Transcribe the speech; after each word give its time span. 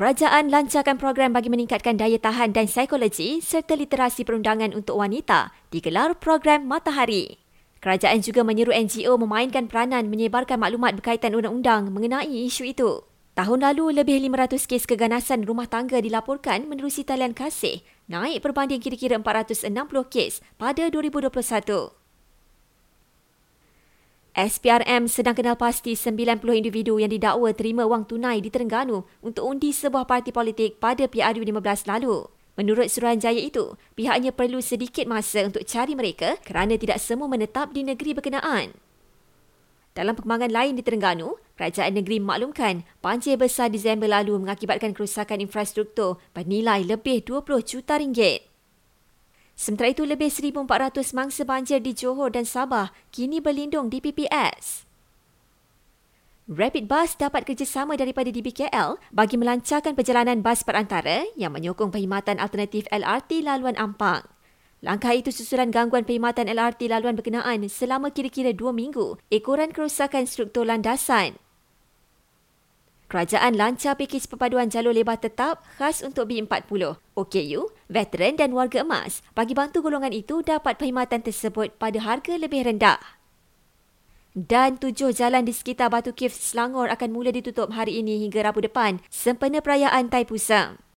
Kerajaan 0.00 0.48
lancarkan 0.48 0.96
program 0.96 1.36
bagi 1.36 1.52
meningkatkan 1.52 2.00
daya 2.00 2.16
tahan 2.16 2.56
dan 2.56 2.64
psikologi 2.64 3.44
serta 3.44 3.76
literasi 3.76 4.24
perundangan 4.24 4.72
untuk 4.72 4.96
wanita 4.96 5.52
digelar 5.68 6.16
program 6.16 6.64
Matahari. 6.64 7.36
Kerajaan 7.84 8.24
juga 8.24 8.40
menyeru 8.40 8.72
NGO 8.72 9.20
memainkan 9.20 9.68
peranan 9.68 10.08
menyebarkan 10.08 10.56
maklumat 10.56 10.96
berkaitan 10.96 11.36
undang-undang 11.36 11.92
mengenai 11.92 12.32
isu 12.48 12.72
itu. 12.72 13.04
Tahun 13.36 13.60
lalu, 13.60 14.00
lebih 14.00 14.24
500 14.24 14.64
kes 14.64 14.88
keganasan 14.88 15.44
rumah 15.44 15.68
tangga 15.68 16.00
dilaporkan 16.00 16.64
menerusi 16.64 17.04
talian 17.04 17.36
kasih, 17.36 17.84
naik 18.08 18.40
berbanding 18.40 18.80
kira-kira 18.80 19.20
460 19.20 19.68
kes 20.08 20.40
pada 20.56 20.88
2021. 20.88 21.99
SPRM 24.30 25.10
sedang 25.10 25.34
kenal 25.34 25.58
pasti 25.58 25.98
90 25.98 26.38
individu 26.54 27.02
yang 27.02 27.10
didakwa 27.10 27.50
terima 27.50 27.82
wang 27.82 28.06
tunai 28.06 28.38
di 28.38 28.46
Terengganu 28.46 29.02
untuk 29.26 29.42
undi 29.42 29.74
sebuah 29.74 30.06
parti 30.06 30.30
politik 30.30 30.78
pada 30.78 31.10
PRU15 31.10 31.90
lalu. 31.90 32.30
Menurut 32.54 32.86
Suruhanjaya 32.86 33.40
itu, 33.40 33.74
pihaknya 33.98 34.30
perlu 34.30 34.62
sedikit 34.62 35.08
masa 35.10 35.50
untuk 35.50 35.66
cari 35.66 35.98
mereka 35.98 36.38
kerana 36.46 36.78
tidak 36.78 37.02
semua 37.02 37.26
menetap 37.26 37.74
di 37.74 37.82
negeri 37.82 38.14
berkenaan. 38.14 38.76
Dalam 39.96 40.14
perkembangan 40.14 40.52
lain 40.54 40.78
di 40.78 40.82
Terengganu, 40.86 41.34
kerajaan 41.58 41.98
negeri 41.98 42.22
memaklumkan 42.22 42.86
banjir 43.02 43.34
besar 43.34 43.66
Disember 43.66 44.06
lalu 44.06 44.38
mengakibatkan 44.38 44.94
kerusakan 44.94 45.42
infrastruktur 45.42 46.22
bernilai 46.30 46.86
lebih 46.86 47.26
20 47.26 47.66
juta 47.66 47.98
ringgit. 47.98 48.49
Sementara 49.60 49.92
itu, 49.92 50.08
lebih 50.08 50.32
1,400 50.32 51.12
mangsa 51.12 51.44
banjir 51.44 51.84
di 51.84 51.92
Johor 51.92 52.32
dan 52.32 52.48
Sabah 52.48 52.96
kini 53.12 53.44
berlindung 53.44 53.92
di 53.92 54.00
PPS. 54.00 54.88
Rapid 56.48 56.88
Bus 56.88 57.12
dapat 57.20 57.44
kerjasama 57.44 57.94
daripada 58.00 58.32
DBKL 58.32 58.96
bagi 59.12 59.36
melancarkan 59.36 59.92
perjalanan 59.92 60.40
bas 60.40 60.64
perantara 60.64 61.28
yang 61.36 61.52
menyokong 61.52 61.92
perkhidmatan 61.92 62.40
alternatif 62.40 62.88
LRT 62.88 63.44
laluan 63.44 63.76
Ampang. 63.76 64.24
Langkah 64.80 65.12
itu 65.12 65.28
susulan 65.28 65.68
gangguan 65.68 66.08
perkhidmatan 66.08 66.48
LRT 66.48 66.88
laluan 66.88 67.20
berkenaan 67.20 67.68
selama 67.68 68.08
kira-kira 68.16 68.56
dua 68.56 68.72
minggu 68.72 69.20
ekoran 69.28 69.76
kerosakan 69.76 70.24
struktur 70.24 70.64
landasan. 70.64 71.36
Kerajaan 73.10 73.58
lancar 73.58 73.98
pakej 73.98 74.30
perpaduan 74.30 74.70
jalur 74.70 74.94
lebar 74.94 75.18
tetap 75.18 75.66
khas 75.82 75.98
untuk 76.06 76.30
B40, 76.30 76.94
OKU, 77.18 77.60
veteran 77.90 78.38
dan 78.38 78.54
warga 78.54 78.86
emas 78.86 79.26
bagi 79.34 79.50
bantu 79.50 79.82
golongan 79.82 80.14
itu 80.14 80.46
dapat 80.46 80.78
perkhidmatan 80.78 81.26
tersebut 81.26 81.74
pada 81.74 81.98
harga 81.98 82.38
lebih 82.38 82.70
rendah. 82.70 83.02
Dan 84.30 84.78
tujuh 84.78 85.10
jalan 85.10 85.42
di 85.42 85.50
sekitar 85.50 85.90
Batu 85.90 86.14
Kif 86.14 86.30
Selangor 86.30 86.86
akan 86.86 87.10
mula 87.10 87.34
ditutup 87.34 87.74
hari 87.74 87.98
ini 87.98 88.22
hingga 88.22 88.46
Rabu 88.46 88.62
depan 88.62 89.02
sempena 89.10 89.58
perayaan 89.58 90.06
Tai 90.06 90.24
Pusam. 90.24 90.80